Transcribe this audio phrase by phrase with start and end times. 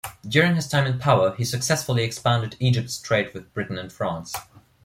[0.27, 4.33] During his time in power, he successfully expanded Egypt's trade with Britain and France.